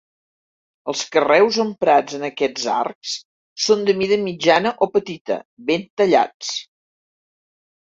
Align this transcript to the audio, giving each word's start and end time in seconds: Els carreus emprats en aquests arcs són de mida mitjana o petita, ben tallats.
Els 0.93 1.01
carreus 1.15 1.59
emprats 1.63 2.15
en 2.19 2.25
aquests 2.29 2.65
arcs 2.77 3.13
són 3.67 3.85
de 3.91 3.97
mida 4.01 4.19
mitjana 4.25 4.73
o 4.87 4.89
petita, 4.97 5.39
ben 5.71 5.87
tallats. 6.03 6.53